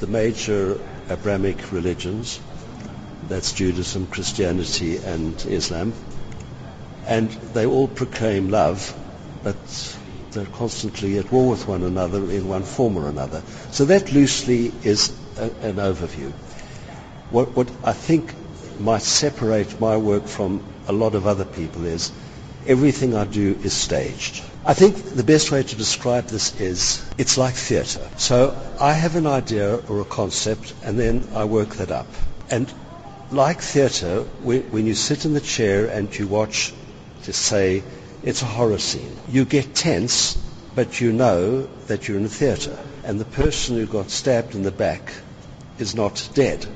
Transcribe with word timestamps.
the 0.00 0.06
major 0.06 0.78
Abrahamic 1.08 1.72
religions, 1.72 2.40
that's 3.30 3.52
Judaism, 3.52 4.06
Christianity, 4.08 4.96
and 4.98 5.34
Islam. 5.46 5.92
And 7.06 7.30
they 7.54 7.64
all 7.64 7.88
proclaim 7.88 8.50
love, 8.50 8.94
but 9.42 9.56
they're 10.32 10.46
constantly 10.46 11.18
at 11.18 11.32
war 11.32 11.50
with 11.50 11.66
one 11.66 11.82
another 11.82 12.18
in 12.30 12.48
one 12.48 12.64
form 12.64 12.96
or 12.96 13.08
another. 13.08 13.42
So 13.70 13.84
that 13.86 14.12
loosely 14.12 14.72
is 14.82 15.12
a, 15.38 15.44
an 15.44 15.76
overview. 15.76 16.32
What, 17.30 17.56
what 17.56 17.70
I 17.84 17.92
think 17.92 18.34
might 18.80 19.02
separate 19.02 19.80
my 19.80 19.96
work 19.96 20.26
from 20.26 20.62
a 20.88 20.92
lot 20.92 21.14
of 21.14 21.26
other 21.26 21.44
people 21.44 21.84
is 21.84 22.10
everything 22.66 23.14
I 23.14 23.24
do 23.24 23.58
is 23.62 23.72
staged. 23.72 24.42
I 24.64 24.74
think 24.74 24.96
the 24.96 25.24
best 25.24 25.50
way 25.50 25.62
to 25.62 25.76
describe 25.76 26.26
this 26.26 26.60
is 26.60 27.04
it's 27.16 27.38
like 27.38 27.54
theatre. 27.54 28.08
So 28.16 28.56
I 28.80 28.92
have 28.92 29.16
an 29.16 29.26
idea 29.26 29.76
or 29.76 30.00
a 30.00 30.04
concept 30.04 30.74
and 30.82 30.98
then 30.98 31.28
I 31.34 31.44
work 31.44 31.76
that 31.76 31.90
up. 31.90 32.08
And 32.50 32.72
like 33.30 33.60
theatre, 33.60 34.22
when 34.42 34.86
you 34.86 34.94
sit 34.94 35.24
in 35.24 35.34
the 35.34 35.40
chair 35.40 35.86
and 35.86 36.16
you 36.16 36.26
watch, 36.26 36.72
to 37.24 37.32
say, 37.32 37.82
it's 38.22 38.42
a 38.42 38.46
horror 38.46 38.78
scene, 38.78 39.16
you 39.28 39.44
get 39.44 39.74
tense, 39.74 40.36
but 40.74 41.00
you 41.00 41.12
know 41.12 41.62
that 41.86 42.08
you're 42.08 42.16
in 42.18 42.24
a 42.24 42.28
theatre. 42.28 42.78
And 43.04 43.18
the 43.18 43.24
person 43.24 43.76
who 43.76 43.86
got 43.86 44.10
stabbed 44.10 44.54
in 44.54 44.62
the 44.62 44.70
back 44.70 45.12
is 45.78 45.94
not 45.94 46.28
dead. 46.34 46.66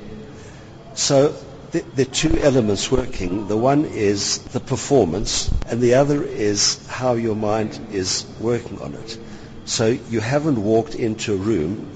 So 0.95 1.35
the, 1.71 1.81
the 1.81 2.05
two 2.05 2.37
elements 2.39 2.89
working. 2.89 3.47
The 3.47 3.57
one 3.57 3.85
is 3.85 4.39
the 4.39 4.59
performance, 4.59 5.51
and 5.67 5.81
the 5.81 5.95
other 5.95 6.23
is 6.23 6.85
how 6.87 7.13
your 7.13 7.35
mind 7.35 7.79
is 7.91 8.25
working 8.39 8.81
on 8.81 8.93
it. 8.93 9.17
So 9.65 9.87
you 9.87 10.21
haven't 10.21 10.63
walked 10.63 10.95
into 10.95 11.33
a 11.33 11.37
room 11.37 11.91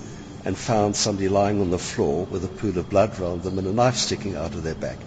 and 0.45 0.57
found 0.57 0.95
somebody 0.95 1.29
lying 1.29 1.61
on 1.61 1.69
the 1.69 1.79
floor 1.79 2.25
with 2.25 2.43
a 2.43 2.47
pool 2.47 2.77
of 2.77 2.89
blood 2.89 3.19
around 3.19 3.43
them 3.43 3.57
and 3.57 3.67
a 3.67 3.73
knife 3.73 3.95
sticking 3.95 4.35
out 4.35 4.53
of 4.53 4.63
their 4.63 4.75
back. 4.75 4.97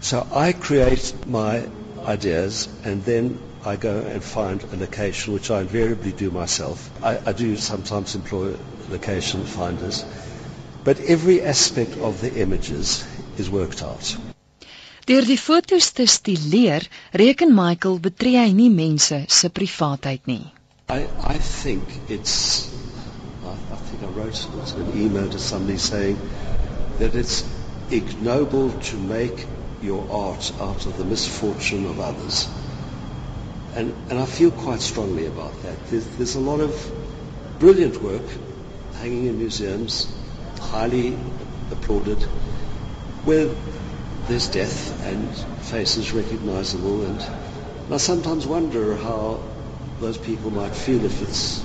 So 0.00 0.26
I 0.32 0.52
create 0.52 1.14
my 1.26 1.66
ideas 2.04 2.68
and 2.84 3.04
then 3.04 3.38
I 3.64 3.76
go 3.76 4.00
and 4.00 4.22
find 4.22 4.62
a 4.64 4.76
location, 4.76 5.34
which 5.34 5.50
I 5.50 5.60
invariably 5.60 6.12
do 6.12 6.30
myself. 6.30 6.90
I, 7.02 7.18
I 7.24 7.32
do 7.32 7.56
sometimes 7.56 8.14
employ 8.16 8.54
location 8.90 9.44
finders. 9.44 10.04
But 10.84 10.98
every 11.00 11.42
aspect 11.42 11.96
of 11.98 12.20
the 12.20 12.34
images 12.34 13.04
is 13.38 13.48
worked 13.48 13.82
out. 13.82 14.16
Deur 15.06 15.24
die 15.26 15.36
fotos 15.36 15.92
te 15.94 16.06
stileer, 16.06 16.84
reken 17.12 17.54
Michael 17.54 17.98
betree 18.02 18.36
hy 18.38 18.50
nie 18.54 18.70
mense 18.70 19.24
se 19.28 19.48
privaatheid 19.50 20.28
nie. 20.30 20.44
I 20.88 21.06
I 21.34 21.38
think 21.38 21.82
it's 22.08 22.34
wrote 24.14 24.46
an 24.76 25.00
email 25.00 25.28
to 25.30 25.38
somebody 25.38 25.78
saying 25.78 26.18
that 26.98 27.14
it's 27.14 27.44
ignoble 27.90 28.70
to 28.70 28.96
make 28.96 29.46
your 29.82 30.06
art 30.10 30.52
out 30.60 30.86
of 30.86 30.96
the 30.96 31.04
misfortune 31.04 31.86
of 31.86 31.98
others. 31.98 32.48
And, 33.74 33.94
and 34.10 34.18
I 34.18 34.26
feel 34.26 34.50
quite 34.50 34.80
strongly 34.80 35.26
about 35.26 35.62
that. 35.62 35.86
There's, 35.86 36.06
there's 36.16 36.34
a 36.34 36.40
lot 36.40 36.60
of 36.60 36.92
brilliant 37.58 38.02
work 38.02 38.22
hanging 38.94 39.26
in 39.26 39.38
museums, 39.38 40.12
highly 40.60 41.16
applauded, 41.70 42.22
where 43.24 43.48
there's 44.28 44.48
death 44.48 45.04
and 45.06 45.34
faces 45.64 46.12
recognizable. 46.12 47.04
And 47.04 47.20
I 47.92 47.96
sometimes 47.96 48.46
wonder 48.46 48.96
how 48.96 49.42
those 50.00 50.18
people 50.18 50.50
might 50.50 50.74
feel 50.74 51.04
if 51.04 51.22
it's 51.22 51.64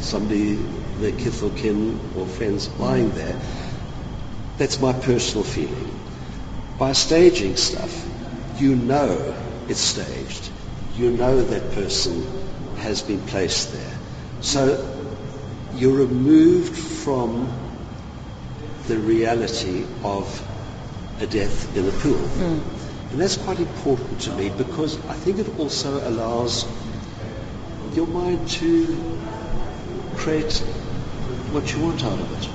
somebody 0.00 0.58
their 1.00 1.12
kith 1.12 1.42
or 1.42 1.50
kin 1.50 1.98
or 2.16 2.26
friends 2.26 2.68
lying 2.78 3.10
there. 3.10 3.38
That's 4.58 4.80
my 4.80 4.92
personal 4.92 5.44
feeling. 5.44 5.98
By 6.78 6.92
staging 6.92 7.56
stuff, 7.56 8.06
you 8.58 8.76
know 8.76 9.34
it's 9.68 9.80
staged. 9.80 10.50
You 10.96 11.10
know 11.10 11.42
that 11.42 11.72
person 11.72 12.26
has 12.78 13.02
been 13.02 13.20
placed 13.26 13.72
there. 13.72 13.98
So 14.40 14.98
you're 15.74 15.96
removed 15.96 16.76
from 16.76 17.52
the 18.86 18.98
reality 18.98 19.86
of 20.02 20.46
a 21.20 21.26
death 21.26 21.76
in 21.76 21.88
a 21.88 21.92
pool. 21.92 22.14
Mm. 22.14 22.62
And 23.12 23.20
that's 23.20 23.36
quite 23.36 23.58
important 23.58 24.20
to 24.22 24.32
me 24.32 24.50
because 24.50 24.96
I 25.06 25.14
think 25.14 25.38
it 25.38 25.58
also 25.58 26.06
allows 26.08 26.66
your 27.94 28.06
mind 28.06 28.48
to 28.48 29.20
create 30.16 30.62
what 31.52 31.72
you 31.72 31.82
want 31.82 32.04
out 32.04 32.18
of 32.20 32.32
it. 32.38 32.48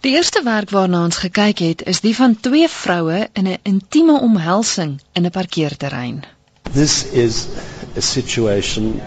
Die 0.00 0.12
eerste 0.14 0.42
werk 0.46 0.70
waarna 0.70 1.00
ons 1.04 1.16
gekyk 1.18 1.58
het, 1.58 1.82
is 1.90 2.00
die 2.00 2.14
van 2.16 2.36
twee 2.40 2.68
vroue 2.70 3.28
in 3.32 3.46
'n 3.50 3.58
intieme 3.62 4.20
omhelsing 4.20 5.00
in 5.12 5.24
'n 5.26 5.30
parkeerterrein. 5.30 6.22
This 6.72 7.04
is 7.04 7.46
a 7.96 8.00
situation 8.00 9.00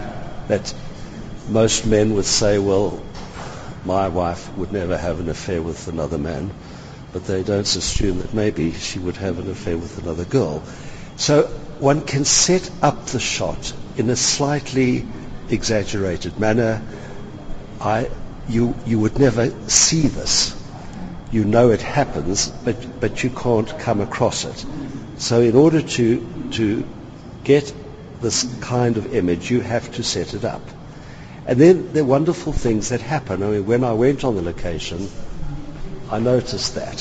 that 0.48 0.74
most 1.48 1.86
men 1.86 2.12
would 2.12 2.26
say, 2.26 2.58
well, 2.58 3.00
my 3.84 4.08
wife 4.08 4.48
would 4.56 4.72
never 4.72 4.98
have 4.98 5.18
an 5.20 5.28
affair 5.28 5.62
with 5.62 5.88
another 5.88 6.18
man, 6.18 6.50
but 7.12 7.24
they 7.26 7.42
don't 7.42 7.76
assume 7.76 8.18
that 8.18 8.34
maybe 8.34 8.72
she 8.72 8.98
would 8.98 9.16
have 9.16 9.38
an 9.38 9.50
affair 9.50 9.76
with 9.78 9.98
another 10.02 10.24
girl. 10.24 10.62
So 11.16 11.42
one 11.78 12.00
can 12.02 12.24
set 12.24 12.70
up 12.82 13.06
the 13.06 13.20
shot 13.20 13.72
in 13.96 14.10
a 14.10 14.16
slightly 14.16 15.04
exaggerated 15.48 16.38
manner. 16.38 16.80
I 17.80 18.08
you, 18.48 18.74
you 18.86 18.98
would 18.98 19.18
never 19.18 19.50
see 19.68 20.02
this. 20.02 20.58
You 21.30 21.44
know 21.44 21.70
it 21.70 21.80
happens, 21.80 22.48
but, 22.48 23.00
but 23.00 23.22
you 23.24 23.30
can't 23.30 23.78
come 23.78 24.00
across 24.00 24.44
it. 24.44 24.66
So 25.16 25.40
in 25.40 25.56
order 25.56 25.80
to, 25.80 26.50
to 26.52 26.84
get 27.44 27.72
this 28.20 28.44
kind 28.60 28.96
of 28.96 29.14
image, 29.14 29.50
you 29.50 29.60
have 29.60 29.90
to 29.94 30.02
set 30.02 30.34
it 30.34 30.44
up. 30.44 30.62
And 31.46 31.58
then 31.58 31.92
there 31.92 32.02
are 32.02 32.06
wonderful 32.06 32.52
things 32.52 32.90
that 32.90 33.00
happen. 33.00 33.42
I 33.42 33.46
mean, 33.46 33.66
when 33.66 33.82
I 33.84 33.94
went 33.94 34.24
on 34.24 34.36
the 34.36 34.42
location, 34.42 35.08
I 36.10 36.18
noticed 36.18 36.74
that. 36.76 36.98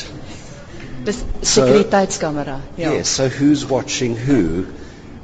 Sekuriteitskamera. 1.03 2.61
So, 2.61 2.67
yeah. 2.77 2.93
Yes, 2.93 3.09
so 3.09 3.27
who's 3.27 3.65
watching 3.65 4.15
who? 4.15 4.67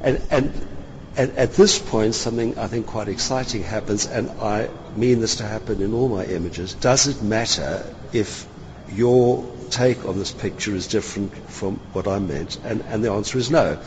And, 0.02 0.20
and 0.30 0.68
at, 1.16 1.36
at 1.36 1.52
this 1.54 1.78
point, 1.78 2.14
something 2.14 2.58
I 2.58 2.68
think 2.68 2.86
quite 2.86 3.08
exciting 3.08 3.62
happens, 3.62 4.06
and 4.06 4.30
I 4.40 4.68
mean 4.98 5.20
this 5.20 5.36
to 5.36 5.44
happen 5.44 5.82
in 5.82 5.94
all 5.94 6.08
my 6.08 6.24
images. 6.24 6.74
Does 6.74 7.06
it 7.06 7.22
matter 7.22 7.84
if 8.12 8.46
your 8.92 9.44
take 9.70 10.04
on 10.04 10.18
this 10.18 10.32
picture 10.32 10.74
is 10.74 10.86
different 10.86 11.34
from 11.50 11.76
what 11.92 12.08
I 12.08 12.18
meant? 12.18 12.58
And, 12.64 12.82
and 12.88 13.04
the 13.04 13.12
answer 13.12 13.38
is 13.38 13.50
no. 13.50 13.78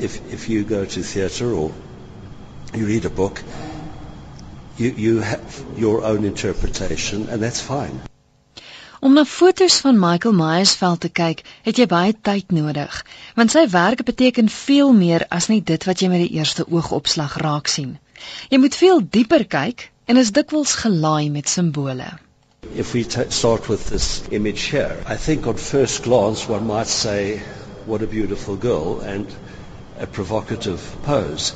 If, 0.00 0.32
if 0.32 0.48
you 0.48 0.64
go 0.64 0.84
to 0.84 1.02
theatre 1.02 1.52
or 1.52 1.72
you 2.74 2.86
read 2.86 3.04
a 3.04 3.10
book, 3.10 3.42
you, 4.76 4.90
you 4.90 5.20
have 5.20 5.64
your 5.76 6.04
own 6.04 6.24
interpretation, 6.24 7.28
and 7.28 7.42
that's 7.42 7.60
fine. 7.60 8.00
Om 9.00 9.14
na 9.14 9.24
fotos 9.24 9.78
van 9.80 9.98
Michael 9.98 10.34
Myersveld 10.34 11.00
te 11.00 11.08
kyk, 11.08 11.44
het 11.62 11.78
jy 11.78 11.86
baie 11.90 12.14
tyd 12.28 12.50
nodig, 12.54 12.96
want 13.38 13.54
sy 13.54 13.62
werk 13.70 14.02
beteken 14.06 14.50
veel 14.50 14.90
meer 14.92 15.24
as 15.34 15.46
net 15.52 15.68
dit 15.70 15.86
wat 15.86 16.02
jy 16.02 16.08
met 16.10 16.24
die 16.24 16.38
eerste 16.38 16.66
oogopslag 16.66 17.36
raak 17.42 17.70
sien. 17.70 17.94
Jy 18.50 18.58
moet 18.58 18.74
veel 18.74 19.04
dieper 19.18 19.46
kyk 19.46 19.86
en 20.08 20.16
is 20.16 20.32
dikwels 20.32 20.74
gelaai 20.82 21.30
met 21.30 21.48
simbole. 21.48 22.08
If 22.74 22.92
we 22.94 23.02
start 23.04 23.68
with 23.68 23.88
this 23.88 24.22
image 24.30 24.62
here, 24.74 24.96
I 25.06 25.16
think 25.16 25.46
on 25.46 25.56
first 25.56 26.02
glance 26.02 26.48
one 26.48 26.66
might 26.66 26.88
say 26.88 27.42
what 27.86 28.02
a 28.02 28.06
beautiful 28.06 28.56
girl 28.56 29.00
and 29.00 29.26
a 29.98 30.06
provocative 30.06 30.80
pose. 31.02 31.54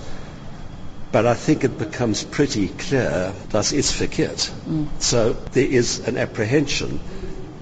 But 1.12 1.26
I 1.26 1.34
think 1.34 1.64
it 1.64 1.78
becomes 1.78 2.24
pretty 2.24 2.68
clear 2.68 3.32
that 3.50 3.72
it's 3.72 3.92
verkeerd. 3.92 4.50
Mm. 4.68 4.86
So 4.98 5.32
there 5.52 5.66
is 5.80 5.98
an 6.08 6.16
apprehension 6.16 7.00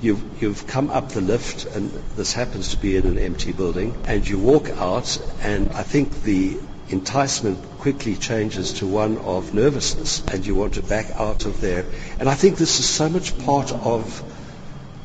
You've, 0.03 0.43
you've 0.43 0.67
come 0.67 0.89
up 0.89 1.11
the 1.11 1.21
lift, 1.21 1.67
and 1.67 1.91
this 2.17 2.33
happens 2.33 2.71
to 2.71 2.79
be 2.79 2.97
in 2.97 3.07
an 3.07 3.19
empty 3.19 3.53
building, 3.53 3.95
and 4.07 4.27
you 4.27 4.39
walk 4.39 4.71
out, 4.71 5.21
and 5.43 5.71
I 5.73 5.83
think 5.83 6.23
the 6.23 6.59
enticement 6.91 7.59
quickly 7.79 8.17
changes 8.17 8.75
to 8.75 8.87
one 8.87 9.19
of 9.19 9.55
nervousness, 9.55 10.23
and 10.27 10.47
you 10.47 10.55
want 10.55 10.75
to 10.75 10.83
back 10.83 11.11
out 11.15 11.47
of 11.47 11.61
there. 11.61 11.85
And 12.19 12.29
I 12.29 12.35
think 12.35 12.59
this 12.59 12.79
is 12.81 12.89
so 12.89 13.09
much 13.09 13.39
part 13.39 13.73
of 13.73 14.23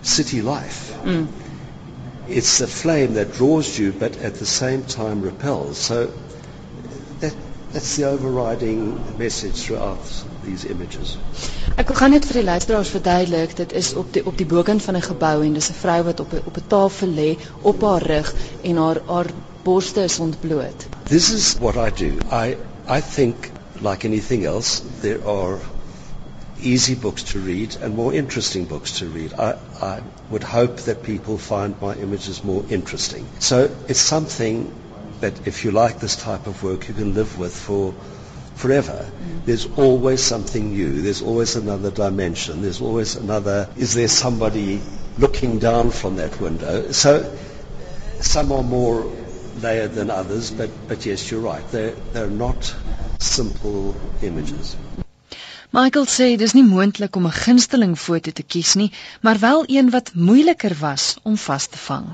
city 0.01 0.41
life. 0.41 0.93
Mm. 1.03 1.27
It's 2.27 2.61
a 2.61 2.67
flame 2.67 3.13
that 3.15 3.33
draws 3.33 3.77
you, 3.77 3.91
but 3.91 4.17
at 4.17 4.35
the 4.35 4.45
same 4.45 4.83
time 4.83 5.21
repels. 5.21 5.77
So 5.77 6.11
that, 7.19 7.35
that's 7.71 7.95
the 7.95 8.05
overriding 8.05 9.17
message 9.17 9.63
throughout 9.63 10.23
these 10.43 10.65
images. 10.65 11.17
Ek 11.75 11.89
gaan 11.97 12.13
net 12.15 12.25
vir 12.25 12.39
die 12.39 12.45
luisteraars 12.47 12.91
verduidelik, 12.93 13.55
dit 13.59 13.73
is 13.77 13.93
op 13.99 14.11
die 14.15 14.25
op 14.25 14.37
die 14.39 14.47
bokant 14.47 14.83
van 14.83 14.97
'n 14.97 15.05
gebou 15.07 15.35
en 15.45 15.53
dis 15.53 15.69
'n 15.69 15.79
vrou 15.81 16.01
wat 16.09 16.19
op 16.19 16.33
'n 16.33 16.41
op 16.45 16.57
'n 16.57 16.67
tafel 16.67 17.09
lê 17.21 17.37
op 17.61 17.81
haar 17.81 18.01
rug 18.01 18.33
en 18.63 18.77
haar 18.77 19.01
haar 19.05 19.29
borste 19.63 20.03
is 20.03 20.19
ontbloot. 20.19 20.87
This 21.05 21.29
is 21.29 21.59
what 21.59 21.77
I 21.77 21.89
do. 21.91 22.19
I 22.31 22.57
I 22.87 23.01
think 23.01 23.51
like 23.81 24.05
anything 24.05 24.45
else 24.45 24.79
there 25.01 25.25
are 25.27 25.59
easy 26.61 26.95
books 26.95 27.23
to 27.23 27.39
read 27.39 27.75
and 27.81 27.95
more 27.95 28.13
interesting 28.13 28.65
books 28.65 28.99
to 28.99 29.05
read. 29.07 29.33
I, 29.33 29.57
I 29.81 30.01
would 30.29 30.43
hope 30.43 30.77
that 30.87 31.03
people 31.03 31.37
find 31.37 31.79
my 31.81 31.93
images 31.95 32.43
more 32.43 32.63
interesting. 32.69 33.27
So 33.39 33.69
it's 33.87 33.99
something 33.99 34.73
that 35.19 35.47
if 35.47 35.63
you 35.63 35.71
like 35.71 35.99
this 35.99 36.15
type 36.15 36.47
of 36.47 36.63
work 36.63 36.87
you 36.87 36.93
can 36.93 37.13
live 37.13 37.37
with 37.37 37.55
for 37.55 37.93
forever. 38.55 39.05
Mm. 39.05 39.45
There's 39.45 39.65
always 39.77 40.21
something 40.23 40.71
new. 40.71 41.01
There's 41.01 41.21
always 41.21 41.55
another 41.55 41.91
dimension. 41.91 42.61
There's 42.61 42.81
always 42.81 43.15
another, 43.15 43.69
is 43.77 43.93
there 43.93 44.07
somebody 44.07 44.81
looking 45.17 45.59
down 45.59 45.91
from 45.91 46.15
that 46.15 46.39
window? 46.39 46.91
So 46.91 47.37
some 48.21 48.51
are 48.51 48.63
more 48.63 49.11
layered 49.61 49.93
than 49.93 50.09
others, 50.09 50.51
but, 50.51 50.69
but 50.87 51.05
yes, 51.05 51.29
you're 51.31 51.41
right. 51.41 51.65
They're, 51.71 51.95
they're 52.13 52.27
not 52.27 52.75
simple 53.19 53.95
images. 54.21 54.75
Michael 55.71 56.05
sê 56.07 56.37
dis 56.37 56.53
nie 56.55 56.63
moontlik 56.63 57.15
om 57.19 57.25
'n 57.27 57.35
gunsteling 57.35 57.95
foto 57.99 58.31
te 58.31 58.43
kies 58.43 58.75
nie, 58.75 58.91
maar 59.21 59.39
wel 59.39 59.63
een 59.67 59.89
wat 59.89 60.13
moeiliker 60.13 60.75
was 60.79 61.17
om 61.23 61.37
vas 61.37 61.67
te 61.67 61.77
vang. 61.77 62.05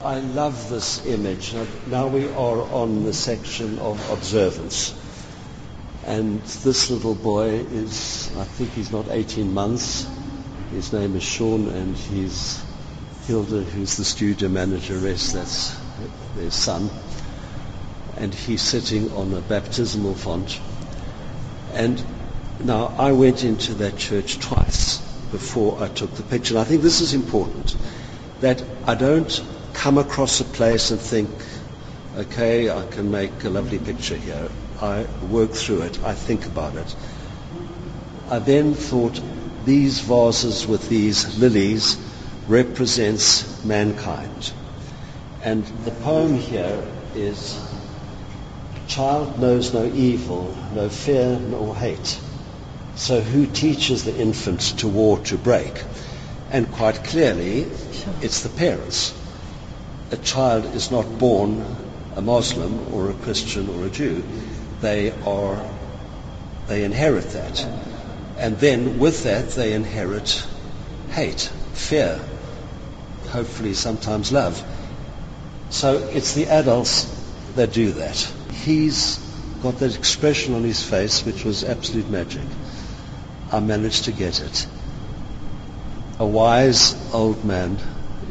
I 0.00 0.20
love 0.34 0.68
this 0.68 1.00
image. 1.06 1.54
Now 1.90 2.08
we 2.08 2.24
are 2.46 2.60
on 2.82 3.04
the 3.04 3.12
section 3.12 3.78
of 3.78 4.10
observance. 4.10 4.92
And 6.06 6.42
this 6.62 6.90
little 6.90 7.14
boy 7.14 7.64
is, 7.72 8.28
I 8.36 8.44
think 8.44 8.72
he's 8.74 8.90
not 8.90 9.08
18 9.08 9.52
months. 9.52 10.06
His 10.70 10.92
name 10.92 11.16
is 11.16 11.22
Sean, 11.22 11.68
and 11.68 11.96
he's 11.96 12.58
Hilda, 13.26 13.62
who's 13.62 13.96
the 13.96 14.04
studio 14.04 14.48
manageress. 14.48 15.32
That's 15.32 15.83
their 16.36 16.50
son. 16.50 16.90
And 18.16 18.32
he's 18.34 18.62
sitting 18.62 19.10
on 19.12 19.32
a 19.34 19.40
baptismal 19.40 20.14
font. 20.14 20.60
And 21.72 22.02
now 22.62 22.94
I 22.98 23.12
went 23.12 23.42
into 23.44 23.74
that 23.74 23.96
church 23.96 24.38
twice 24.38 24.98
before 25.32 25.82
I 25.82 25.88
took 25.88 26.14
the 26.14 26.22
picture. 26.22 26.54
And 26.54 26.60
I 26.60 26.64
think 26.64 26.82
this 26.82 27.00
is 27.00 27.12
important 27.14 27.76
that 28.40 28.62
I 28.86 28.94
don't 28.94 29.42
come 29.72 29.98
across 29.98 30.40
a 30.40 30.44
place 30.44 30.90
and 30.90 31.00
think, 31.00 31.28
okay, 32.16 32.70
I 32.70 32.86
can 32.86 33.10
make 33.10 33.42
a 33.44 33.50
lovely 33.50 33.78
picture 33.78 34.16
here. 34.16 34.48
I 34.80 35.06
work 35.30 35.50
through 35.52 35.82
it, 35.82 36.02
I 36.04 36.14
think 36.14 36.46
about 36.46 36.76
it. 36.76 36.94
I 38.30 38.38
then 38.38 38.74
thought 38.74 39.20
these 39.64 40.00
vases 40.00 40.66
with 40.66 40.88
these 40.88 41.38
lilies 41.38 41.96
represents 42.48 43.64
mankind. 43.64 44.52
And 45.44 45.64
the 45.84 45.90
poem 45.90 46.34
here 46.34 46.82
is 47.14 47.62
child 48.88 49.38
knows 49.38 49.72
no 49.72 49.84
evil, 49.84 50.56
no 50.72 50.88
fear 50.88 51.38
nor 51.38 51.76
hate. 51.76 52.18
So 52.96 53.20
who 53.20 53.46
teaches 53.46 54.04
the 54.04 54.16
infant 54.16 54.60
to 54.78 54.88
war 54.88 55.18
to 55.24 55.36
break? 55.36 55.84
And 56.50 56.70
quite 56.72 57.04
clearly, 57.04 57.66
it's 58.22 58.42
the 58.42 58.48
parents. 58.48 59.12
A 60.10 60.16
child 60.16 60.74
is 60.74 60.90
not 60.90 61.18
born 61.18 61.64
a 62.16 62.22
Muslim 62.22 62.94
or 62.94 63.10
a 63.10 63.14
Christian 63.14 63.68
or 63.68 63.86
a 63.86 63.90
Jew 63.90 64.24
they 64.84 65.12
are 65.24 65.64
they 66.66 66.84
inherit 66.84 67.30
that. 67.30 67.66
And 68.36 68.58
then 68.58 68.98
with 68.98 69.24
that 69.24 69.50
they 69.50 69.72
inherit 69.72 70.46
hate, 71.10 71.40
fear, 71.72 72.20
hopefully 73.28 73.74
sometimes 73.74 74.30
love. 74.30 74.62
So 75.70 75.98
it's 75.98 76.34
the 76.34 76.46
adults 76.46 77.04
that 77.56 77.72
do 77.72 77.92
that. 77.92 78.16
He's 78.52 79.18
got 79.62 79.78
that 79.78 79.96
expression 79.96 80.54
on 80.54 80.62
his 80.62 80.82
face 80.82 81.24
which 81.24 81.44
was 81.44 81.64
absolute 81.64 82.08
magic. 82.10 82.42
I 83.50 83.60
managed 83.60 84.04
to 84.04 84.12
get 84.12 84.40
it. 84.40 84.66
A 86.18 86.26
wise 86.26 86.94
old 87.12 87.44
man 87.44 87.78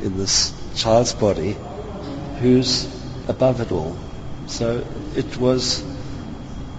in 0.01 0.17
this 0.17 0.53
child's 0.75 1.13
body 1.13 1.55
who's 2.39 2.85
above 3.27 3.61
it 3.61 3.71
all. 3.71 3.97
So 4.47 4.85
it 5.15 5.37
was 5.37 5.81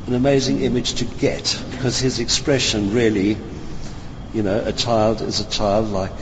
an 0.06 0.14
amazing 0.14 0.60
image 0.60 0.94
to 0.94 1.04
get 1.04 1.58
because 1.70 1.98
his 1.98 2.20
expression 2.20 2.92
really, 2.92 3.36
you 4.32 4.42
know, 4.42 4.62
a 4.64 4.72
child 4.72 5.22
is 5.22 5.40
a 5.40 5.48
child 5.48 5.88
like 5.88 6.12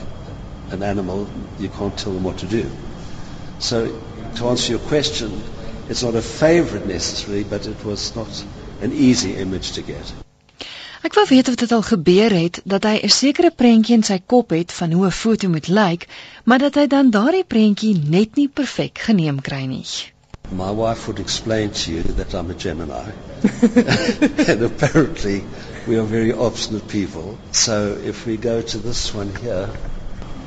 an 0.69 0.81
animal. 0.83 1.29
You 1.59 1.69
can't 1.69 1.97
tell 1.97 2.13
them 2.13 2.23
what 2.23 2.37
to 2.39 2.45
do. 2.45 2.69
So 3.59 4.01
to 4.35 4.47
answer 4.49 4.71
your 4.71 4.81
question, 4.87 5.31
it's 5.89 6.03
not 6.03 6.15
a 6.15 6.21
favorite 6.21 6.87
necessarily, 6.87 7.43
but 7.43 7.65
it 7.67 7.83
was 7.85 8.15
not 8.15 8.45
an 8.81 8.91
easy 8.91 9.35
image 9.35 9.73
to 9.73 9.81
get. 9.81 10.13
Ek 11.03 11.17
wou 11.19 11.25
weet 11.27 11.49
of 11.51 11.55
dit 11.59 11.71
al 11.75 11.81
gebeur 11.83 12.31
het 12.31 12.61
dat 12.63 12.85
hy 12.87 12.95
'n 13.03 13.11
sekere 13.11 13.51
prentjie 13.51 13.95
in 13.95 14.05
sy 14.07 14.19
kop 14.33 14.53
het 14.55 14.71
van 14.71 14.91
hoe 14.95 15.05
'n 15.07 15.11
foto 15.11 15.49
moet 15.49 15.67
lyk, 15.67 16.07
maar 16.45 16.59
dat 16.59 16.75
hy 16.79 16.87
dan 16.87 17.09
daardie 17.11 17.43
prentjie 17.43 17.95
net 18.15 18.35
nie 18.39 18.47
perfek 18.47 19.03
geneem 19.07 19.41
kry 19.41 19.65
nie. 19.65 19.85
My 20.51 20.71
wife 20.71 21.07
would 21.07 21.19
explain 21.19 21.71
to 21.71 21.91
you 21.91 22.03
that 22.03 22.33
I'm 22.33 22.49
a 22.51 22.53
Gemini. 22.53 23.11
and 24.51 24.63
apparently 24.63 25.43
we 25.87 25.97
are 25.97 26.07
very 26.07 26.31
obstinate 26.31 26.87
people. 26.87 27.37
So 27.51 27.97
if 28.05 28.25
we 28.25 28.37
go 28.37 28.61
to 28.61 28.77
this 28.77 29.13
one 29.13 29.31
here, 29.41 29.69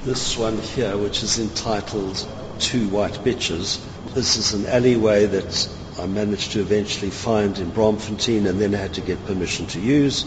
this 0.05 0.39
one 0.39 0.59
here, 0.75 0.97
which 0.97 1.23
is 1.23 1.39
entitled 1.39 2.27
Two 2.59 2.89
White 2.89 3.25
Bitches, 3.25 3.81
this 4.15 4.37
is 4.37 4.55
an 4.55 4.67
alleyway 4.67 5.27
that 5.27 5.69
I 5.99 6.07
managed 6.07 6.53
to 6.53 6.61
eventually 6.61 7.11
find 7.11 7.59
in 7.59 7.71
Braamfontein 7.71 8.47
and 8.47 8.61
then 8.61 8.73
had 8.73 8.95
to 8.95 9.01
get 9.01 9.25
permission 9.27 9.67
to 9.69 9.81
use 9.81 10.25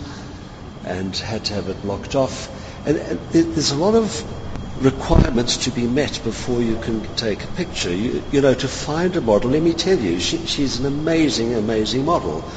and 0.86 1.16
had 1.16 1.46
to 1.46 1.54
have 1.54 1.68
it 1.70 1.82
blocked 1.82 2.16
off. 2.16 2.50
And, 2.86 2.98
and 2.98 3.20
there's 3.32 3.72
a 3.72 3.78
lot 3.78 3.96
of 3.96 4.84
requirements 4.84 5.58
to 5.66 5.72
be 5.72 5.86
met 5.86 6.22
before 6.24 6.62
you 6.62 6.78
can 6.78 7.02
take 7.16 7.44
a 7.44 7.48
picture. 7.48 7.94
You, 7.94 8.24
you 8.32 8.42
know, 8.42 8.54
to 8.54 8.68
find 8.68 9.16
a 9.16 9.22
model, 9.22 9.52
let 9.52 9.62
me 9.62 9.74
tell 9.74 9.98
you, 9.98 10.20
she, 10.20 10.46
she's 10.46 10.80
an 10.80 10.86
amazing, 10.86 11.54
amazing 11.56 12.06
model. 12.06 12.50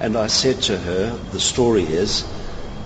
And 0.00 0.16
I 0.16 0.26
said 0.26 0.62
to 0.62 0.78
her, 0.78 1.16
the 1.16 1.40
story 1.40 1.84
is, 1.84 2.24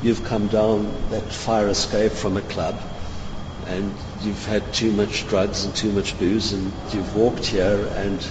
you've 0.02 0.24
come 0.24 0.48
down 0.48 1.10
that 1.10 1.32
fire 1.32 1.68
escape 1.68 2.12
from 2.12 2.36
a 2.36 2.42
club 2.42 2.80
and 3.66 3.94
you've 4.24 4.44
had 4.46 4.72
too 4.72 4.92
much 4.92 5.26
drugs 5.28 5.64
and 5.64 5.74
too 5.74 5.90
much 5.92 6.18
booze 6.18 6.52
and 6.52 6.72
you've 6.92 7.14
walked 7.16 7.46
here 7.46 7.86
and 7.96 8.26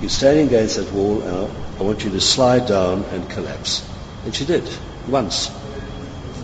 you're 0.00 0.10
standing 0.10 0.46
against 0.46 0.76
that 0.76 0.92
wall 0.92 1.22
and 1.22 1.50
I 1.78 1.82
want 1.82 2.04
you 2.04 2.10
to 2.10 2.20
slide 2.20 2.66
down 2.66 3.04
and 3.04 3.28
collapse. 3.28 3.88
And 4.24 4.34
she 4.34 4.44
did, 4.44 4.68
once. 5.08 5.50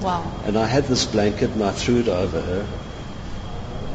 Wow. 0.00 0.30
And 0.44 0.58
I 0.58 0.66
had 0.66 0.84
this 0.84 1.04
blanket 1.04 1.50
and 1.50 1.62
I 1.62 1.70
threw 1.70 2.00
it 2.00 2.08
over 2.08 2.40
her. 2.40 2.66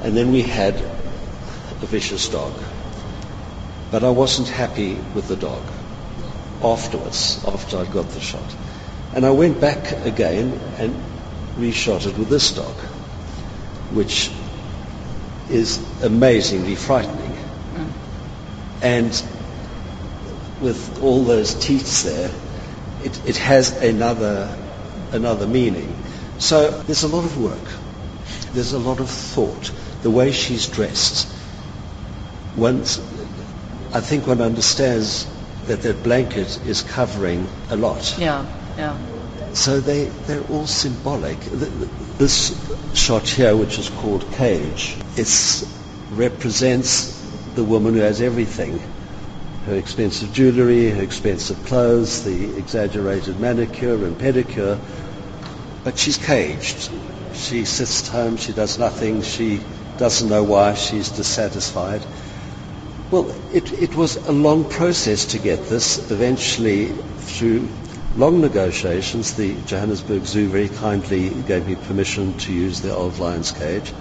And 0.04 0.16
then 0.16 0.32
we 0.32 0.42
had 0.42 0.76
a 0.76 1.86
vicious 1.86 2.30
dog. 2.30 2.54
But 3.92 4.04
I 4.04 4.10
wasn't 4.10 4.48
happy 4.48 4.96
with 5.14 5.28
the 5.28 5.36
dog 5.36 5.64
afterwards, 6.64 7.44
after 7.46 7.78
I'd 7.78 7.92
got 7.92 8.10
the 8.10 8.20
shot. 8.20 8.56
And 9.14 9.26
I 9.26 9.32
went 9.32 9.62
back 9.62 9.92
again 10.06 10.60
and 10.78 10.96
reshot 11.58 12.06
it 12.08 12.18
with 12.18 12.30
this 12.30 12.52
dog, 12.52 12.76
which 13.92 14.32
is 15.50 15.80
amazingly 16.04 16.76
frightening. 16.76 17.32
Mm. 17.76 17.92
And 18.82 19.24
with 20.62 21.02
all 21.02 21.24
those 21.24 21.54
teeth 21.54 22.04
there, 22.04 22.32
it, 23.04 23.30
it 23.30 23.38
has 23.38 23.82
another, 23.82 24.58
another 25.12 25.48
meaning. 25.48 25.96
So 26.40 26.72
there's 26.84 27.04
a 27.04 27.08
lot 27.08 27.26
of 27.26 27.42
work. 27.42 27.68
There's 28.54 28.74
a 28.74 28.80
lot 28.80 29.00
of 29.00 29.10
thought. 29.10 29.72
The 30.02 30.12
way 30.12 30.32
she's 30.32 30.68
dressed. 30.68 31.34
Once, 32.56 33.00
I 33.94 34.02
think 34.02 34.28
one 34.28 34.42
understands 34.42 35.28
that 35.66 35.82
that 35.82 36.04
blanket 36.04 36.60
is 36.66 36.82
covering 36.82 37.48
a 37.70 37.76
lot. 37.76 38.18
Yeah, 38.18 38.46
yeah. 38.78 38.98
So 39.54 39.80
they, 39.80 40.06
they're 40.26 40.44
all 40.46 40.68
symbolic. 40.68 41.38
This 42.18 42.52
shot 42.96 43.28
here, 43.28 43.56
which 43.56 43.78
is 43.78 43.90
called 43.90 44.26
Cage, 44.34 44.96
it 45.18 45.64
represents 46.14 47.22
the 47.54 47.64
woman 47.64 47.94
who 47.94 48.00
has 48.00 48.22
everything. 48.22 48.82
Her 49.68 49.76
expensive 49.76 50.34
jewelry, 50.34 50.90
her 50.90 51.04
expensive 51.04 51.64
clothes, 51.68 52.24
the 52.24 52.58
exaggerated 52.58 53.40
manicure 53.40 54.04
and 54.04 54.18
pedicure. 54.18 54.80
But 55.84 56.00
she's 56.00 56.18
caged. 56.18 56.90
She 57.36 57.66
sits 57.66 58.08
at 58.08 58.12
home, 58.12 58.38
she 58.38 58.52
does 58.52 58.80
nothing, 58.80 59.22
she 59.22 59.60
doesn't 60.00 60.28
know 60.28 60.44
why, 60.44 60.74
she's 60.74 61.10
dissatisfied. 61.10 62.02
Well, 63.12 63.30
it, 63.54 63.72
it 63.74 63.96
was 63.96 64.16
a 64.28 64.32
long 64.32 64.68
process 64.68 65.26
to 65.26 65.38
get 65.38 65.68
this. 65.70 66.10
Eventually, 66.10 66.88
through 66.88 67.68
long 68.18 68.42
negotiations, 68.42 69.36
the 69.36 69.56
Johannesburg 69.68 70.26
Zoo 70.26 70.50
very 70.50 70.70
kindly 70.70 71.30
gave 71.30 71.68
me 71.68 71.76
permission 71.76 72.36
to 72.40 72.52
use 72.52 72.82
their 72.82 72.94
old 72.94 73.20
lion's 73.20 73.52
cage, 73.52 73.94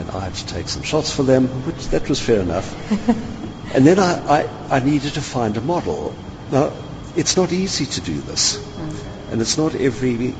and 0.00 0.10
I 0.10 0.24
had 0.24 0.34
to 0.34 0.46
take 0.46 0.68
some 0.68 0.82
shots 0.82 1.12
for 1.14 1.22
them, 1.22 1.46
which 1.64 1.88
that 1.88 2.08
was 2.08 2.20
fair 2.20 2.40
enough. 2.40 2.68
and 3.74 3.86
then 3.86 4.00
I, 4.00 4.40
I, 4.40 4.76
I, 4.76 4.80
needed 4.80 5.14
to 5.14 5.20
find 5.20 5.56
a 5.56 5.60
model. 5.60 6.14
Now, 6.50 6.72
it's 7.14 7.36
not 7.36 7.52
easy 7.52 7.86
to 7.86 8.00
do 8.00 8.20
this, 8.20 8.58
mm. 8.58 9.32
and 9.32 9.40
it's 9.40 9.56
not 9.56 9.76
every 9.76 10.34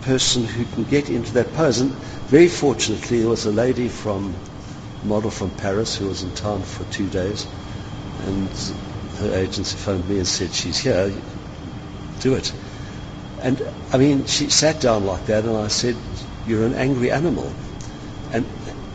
person 0.00 0.44
who 0.44 0.64
can 0.64 0.84
get 0.84 1.10
into 1.10 1.34
that 1.34 1.52
pose. 1.52 1.80
And 1.80 1.90
very 2.30 2.48
fortunately, 2.48 3.20
there 3.20 3.28
was 3.28 3.44
a 3.44 3.52
lady 3.52 3.88
from 3.88 4.34
model 5.04 5.30
from 5.30 5.50
Paris 5.50 5.94
who 5.94 6.08
was 6.08 6.22
in 6.22 6.32
town 6.34 6.62
for 6.62 6.84
two 6.84 7.08
days, 7.08 7.46
and 8.22 8.48
her 9.18 9.34
agency 9.34 9.76
phoned 9.76 10.08
me 10.08 10.16
and 10.16 10.26
said 10.26 10.52
she's 10.52 10.78
here. 10.78 11.12
Do 12.20 12.34
it. 12.34 12.52
And 13.42 13.62
I 13.92 13.98
mean, 13.98 14.24
she 14.26 14.48
sat 14.48 14.80
down 14.80 15.06
like 15.06 15.26
that, 15.26 15.44
and 15.44 15.56
I 15.56 15.68
said, 15.68 15.96
"You're 16.46 16.64
an 16.64 16.74
angry 16.74 17.10
animal," 17.10 17.52
and 18.32 18.46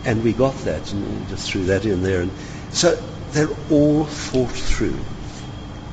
and 0.03 0.23
we 0.23 0.33
got 0.33 0.55
that, 0.65 0.91
and 0.91 1.27
just 1.29 1.51
threw 1.51 1.65
that 1.65 1.85
in 1.85 2.01
there, 2.01 2.21
and 2.21 2.31
so 2.71 2.95
they're 3.31 3.55
all 3.69 4.05
thought 4.05 4.51
through. 4.51 4.99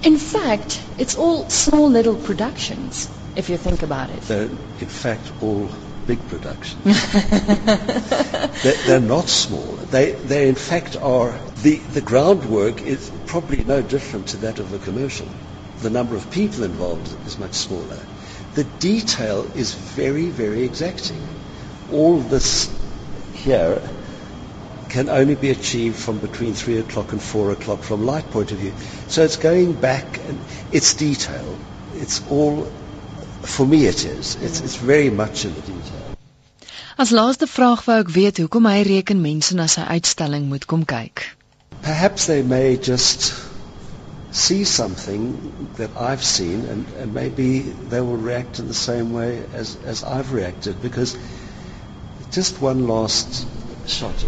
In 0.02 0.16
fact, 0.16 0.80
it's 0.96 1.16
all 1.16 1.50
small 1.50 1.90
little 1.90 2.16
productions, 2.16 3.08
if 3.36 3.50
you 3.50 3.56
think 3.56 3.82
about 3.82 4.10
it. 4.10 4.22
They're, 4.22 4.44
in 4.80 4.88
fact, 4.88 5.32
all 5.40 5.70
big 6.06 6.26
productions. 6.28 6.84
they're, 8.62 8.74
they're, 8.86 9.00
not 9.00 9.28
small. 9.28 9.76
They, 9.90 10.12
they 10.12 10.48
in 10.48 10.54
fact 10.54 10.96
are, 10.96 11.38
the, 11.62 11.76
the 11.78 12.00
groundwork 12.00 12.80
is 12.80 13.10
probably 13.26 13.64
no 13.64 13.82
different 13.82 14.28
to 14.28 14.38
that 14.38 14.58
of 14.58 14.72
a 14.72 14.78
commercial. 14.78 15.28
The 15.82 15.90
number 15.90 16.16
of 16.16 16.30
people 16.30 16.64
involved 16.64 17.08
is 17.26 17.38
much 17.38 17.54
smaller. 17.54 17.98
The 18.54 18.64
detail 18.64 19.46
is 19.54 19.74
very, 19.74 20.26
very 20.26 20.64
exacting. 20.64 21.22
All 21.92 22.18
this 22.18 22.68
here 23.34 23.80
can 24.88 25.08
only 25.08 25.34
be 25.34 25.50
achieved 25.50 25.96
from 25.96 26.18
between 26.18 26.54
3 26.54 26.78
o'clock 26.78 27.12
and 27.12 27.22
4 27.22 27.52
o'clock 27.52 27.82
from 27.82 28.04
light 28.06 28.30
point 28.30 28.52
of 28.52 28.58
view. 28.58 28.72
So 29.08 29.22
it's 29.22 29.36
going 29.36 29.74
back 29.74 30.18
and 30.26 30.38
it's 30.72 30.94
detail. 30.94 31.56
It's 31.94 32.22
all 32.30 32.66
for 33.42 33.66
me 33.66 33.86
it 33.86 34.04
is. 34.04 34.36
It's, 34.36 34.60
it's 34.60 34.76
very 34.76 35.10
much 35.10 35.44
in 35.44 35.54
the 35.54 35.60
detail. 35.60 36.04
As 36.98 37.10
laaste 37.14 37.46
vraag 37.46 37.84
wou 37.86 38.00
ek 38.02 38.08
weet 38.10 38.40
hoekom 38.42 38.66
hy 38.66 38.80
reken 38.88 39.20
mense 39.22 39.54
na 39.54 39.68
sy 39.70 39.84
uitstalling 39.86 40.48
moet 40.50 40.66
kom 40.66 40.82
kyk. 40.82 41.22
Perhaps 41.82 42.26
they 42.26 42.42
may 42.42 42.76
just 42.76 43.30
see 44.30 44.64
something 44.64 45.68
that 45.76 45.96
I've 45.96 46.22
seen 46.22 46.64
and, 46.66 46.86
and 46.98 47.14
maybe 47.14 47.60
they 47.60 48.00
will 48.00 48.16
react 48.16 48.58
in 48.58 48.68
the 48.68 48.74
same 48.74 49.12
way 49.12 49.42
as, 49.54 49.76
as 49.84 50.04
I've 50.04 50.32
reacted 50.32 50.82
because 50.82 51.16
just 52.30 52.60
one 52.60 52.86
last 52.86 53.46
shot. 53.88 54.24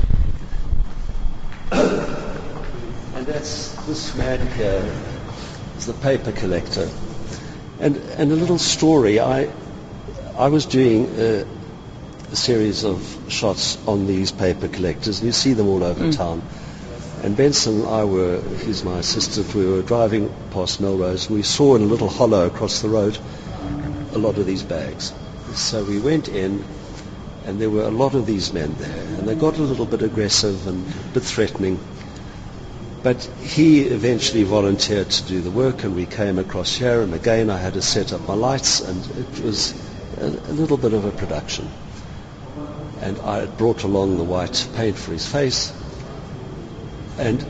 and 1.73 3.27
that's 3.27 3.73
this 3.87 4.17
man 4.17 4.47
here 4.53 4.91
is 5.77 5.87
the 5.87 5.93
paper 5.93 6.33
collector. 6.33 6.89
And, 7.79 7.97
and 7.97 8.33
a 8.33 8.37
little 8.37 8.59
story. 8.59 9.21
I, 9.21 9.51
I 10.37 10.49
was 10.49 10.67
doing 10.67 11.07
a, 11.19 11.47
a, 12.33 12.37
series 12.37 12.85
of 12.85 13.25
shots 13.29 13.79
on 13.87 14.07
these 14.07 14.33
paper 14.33 14.69
collectors, 14.69 15.19
and 15.19 15.27
you 15.27 15.33
see 15.33 15.55
them 15.55 15.69
all 15.69 15.83
over 15.83 16.05
mm. 16.05 16.17
town. 16.17 16.43
And 17.23 17.37
Benson 17.37 17.81
and 17.81 17.89
I 17.89 18.05
were, 18.05 18.41
he's 18.65 18.83
my 18.83 18.99
assistant, 18.99 19.55
we 19.55 19.67
were 19.67 19.83
driving 19.83 20.31
past 20.51 20.81
Melrose, 20.81 21.27
and 21.29 21.37
we 21.37 21.43
saw 21.43 21.75
in 21.77 21.83
a 21.83 21.87
little 21.87 22.09
hollow 22.09 22.47
across 22.47 22.81
the 22.81 22.89
road 22.89 23.19
a 24.15 24.19
lot 24.19 24.39
of 24.39 24.47
these 24.47 24.63
bags. 24.63 25.13
So 25.55 25.85
we 25.85 25.99
went 25.99 26.29
in, 26.29 26.65
and 27.45 27.61
there 27.61 27.69
were 27.69 27.83
a 27.85 27.91
lot 27.91 28.15
of 28.15 28.25
these 28.25 28.55
men 28.55 28.75
there, 28.79 29.05
and 29.19 29.29
they 29.29 29.35
got 29.35 29.59
a 29.59 29.63
little 29.63 29.85
bit 29.85 30.01
aggressive 30.01 30.67
and 30.67 30.87
a 30.87 31.15
bit 31.15 31.23
threatening. 31.23 31.79
But 33.03 33.23
he 33.39 33.83
eventually 33.83 34.45
volunteered 34.45 35.11
to 35.11 35.25
do 35.27 35.43
the 35.43 35.51
work, 35.51 35.85
and 35.85 35.95
we 35.95 36.07
came 36.07 36.39
across 36.39 36.75
here, 36.77 37.03
and 37.03 37.13
again 37.13 37.51
I 37.51 37.59
had 37.59 37.75
to 37.75 37.83
set 37.83 38.15
up 38.15 38.27
my 38.27 38.35
lights, 38.35 38.81
and 38.81 39.05
it 39.19 39.41
was 39.45 39.75
a, 40.17 40.25
a 40.25 40.55
little 40.55 40.79
bit 40.79 40.95
of 40.95 41.05
a 41.05 41.13
production. 41.13 41.71
And 43.03 43.19
I 43.21 43.45
brought 43.45 43.85
along 43.85 44.17
the 44.17 44.25
white 44.25 44.67
paint 44.75 44.97
for 44.97 45.13
his 45.13 45.27
face, 45.27 45.73
and 47.21 47.47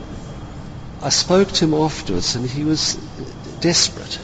I 1.01 1.09
spoke 1.09 1.47
to 1.53 1.65
him 1.65 1.73
afterwards, 1.73 2.35
and 2.35 2.45
he 2.45 2.63
was 2.65 2.95
desperate. 3.61 4.19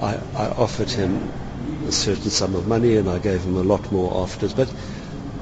I, 0.00 0.14
I 0.34 0.46
offered 0.48 0.88
him 0.88 1.32
a 1.86 1.92
certain 1.92 2.30
sum 2.30 2.54
of 2.54 2.66
money, 2.66 2.96
and 2.96 3.10
I 3.10 3.18
gave 3.18 3.42
him 3.42 3.56
a 3.56 3.62
lot 3.62 3.90
more 3.90 4.22
afterwards. 4.22 4.54
But 4.54 4.72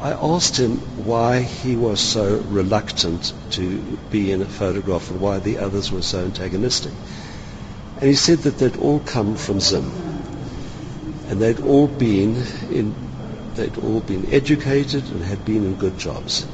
I 0.03 0.12
asked 0.12 0.57
him 0.57 0.79
why 0.97 1.43
he 1.43 1.77
was 1.77 2.00
so 2.00 2.43
reluctant 2.49 3.33
to 3.50 3.99
be 4.11 4.33
in 4.33 4.41
a 4.41 4.47
photograph 4.47 5.11
and 5.11 5.21
why 5.21 5.39
the 5.39 5.59
others 5.59 5.93
were 5.93 6.03
so 6.03 6.25
antagonistic. 6.25 6.95
And 7.99 8.09
he 8.09 8.17
said 8.17 8.39
that 8.41 8.59
they'd 8.59 8.77
all 8.77 9.00
come 9.00 9.37
from 9.37 9.61
Zim. 9.61 9.93
And 11.29 11.41
they'd 11.41 11.61
all 11.61 11.87
been 11.87 12.43
in, 12.71 12.95
they'd 13.55 13.77
all 13.77 14.00
been 14.00 14.25
educated 14.31 15.11
and 15.11 15.23
had 15.23 15.45
been 15.45 15.65
in 15.65 15.75
good 15.75 15.99
jobs. 15.99 16.47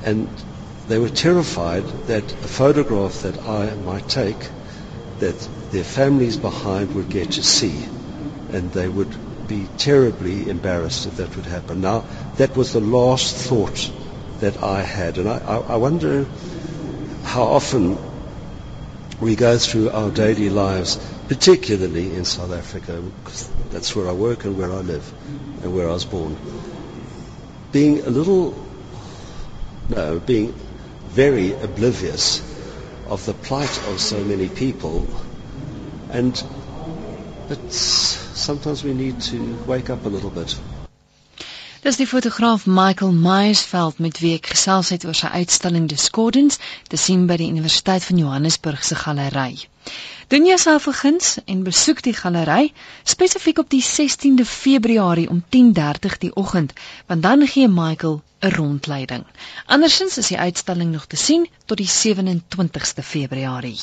And 0.00 0.28
they 0.88 0.98
were 0.98 1.10
terrified 1.10 1.84
that 2.06 2.24
a 2.24 2.48
photograph 2.48 3.22
that 3.22 3.46
I 3.46 3.74
might 3.74 4.08
take, 4.08 4.48
that 5.18 5.38
their 5.70 5.84
families 5.84 6.36
behind 6.36 6.94
would 6.94 7.10
get 7.10 7.32
to 7.32 7.42
see. 7.42 7.84
And 8.50 8.72
they 8.72 8.88
would 8.88 9.14
be 9.46 9.68
terribly 9.76 10.48
embarrassed 10.48 11.06
if 11.06 11.16
that 11.18 11.34
would 11.36 11.46
happen. 11.46 11.82
Now, 11.82 12.04
that 12.36 12.56
was 12.56 12.72
the 12.72 12.80
last 12.80 13.34
thought 13.36 13.90
that 14.40 14.62
I 14.62 14.82
had, 14.82 15.18
and 15.18 15.28
I, 15.28 15.38
I, 15.38 15.76
wonder 15.76 16.24
how 17.24 17.42
often 17.44 17.98
we 19.20 19.34
go 19.34 19.58
through 19.58 19.90
our 19.90 20.10
daily 20.10 20.48
lives, 20.48 20.96
particularly 21.26 22.14
in 22.14 22.24
South 22.24 22.52
Africa, 22.52 23.02
because 23.24 23.50
that's 23.70 23.96
where 23.96 24.08
I 24.08 24.12
work 24.12 24.44
and 24.44 24.56
where 24.56 24.70
I 24.70 24.80
live 24.80 25.12
and 25.62 25.74
where 25.74 25.88
I 25.88 25.92
was 25.92 26.04
born, 26.04 26.36
being 27.72 28.00
a 28.04 28.10
little, 28.10 28.54
no, 29.88 30.20
being 30.20 30.54
very 31.18 31.52
oblivious 31.66 32.40
of 33.08 33.24
the 33.24 33.34
plight 33.46 33.76
of 33.90 34.00
so 34.00 34.18
many 34.22 34.48
people 34.48 35.04
and 36.10 36.44
it's 37.50 37.78
sometimes 38.40 38.84
we 38.84 38.94
need 38.94 39.20
to 39.20 39.38
wake 39.66 39.90
up 39.90 40.04
a 40.06 40.08
little 40.08 40.30
bit. 40.30 40.54
Dis 41.82 41.98
die 41.98 42.06
fotograaf 42.06 42.66
Michael 42.66 43.10
Meyersveld 43.24 43.98
met 43.98 44.20
wie 44.22 44.36
ek 44.36 44.52
gesels 44.52 44.92
het 44.94 45.08
oor 45.08 45.18
sy 45.18 45.32
uitstalling 45.40 45.90
Discordance 45.90 46.62
te 46.92 47.00
sien 47.06 47.26
by 47.26 47.40
die 47.42 47.50
Universiteit 47.50 48.06
van 48.06 48.22
Johannesburg 48.22 48.86
se 48.86 48.98
galery. 49.02 49.58
Doen 50.30 50.46
jouself 50.46 50.86
'n 50.86 50.98
guns 51.02 51.34
en 51.46 51.66
besoek 51.66 52.04
die 52.06 52.14
galery 52.20 52.70
spesifiek 53.02 53.58
op 53.58 53.70
die 53.74 53.82
16de 53.82 54.46
Februarie 54.46 55.28
om 55.34 55.42
10:30 55.58 56.18
die 56.26 56.34
oggend, 56.44 56.78
want 57.06 57.22
dan 57.22 57.46
gee 57.46 57.68
Michael 57.68 58.22
'n 58.40 58.50
rondleiding. 58.54 59.24
Andersins 59.66 60.18
is 60.18 60.26
die 60.32 60.38
uitstalling 60.38 60.92
nog 60.92 61.06
te 61.06 61.16
sien 61.16 61.48
tot 61.64 61.76
die 61.76 61.88
27ste 61.88 63.02
Februarie. 63.02 63.80